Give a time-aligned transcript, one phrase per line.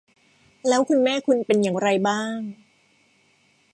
[0.67, 2.37] แล้วคุณแม่คุณเป็นอย่างไรบ้าง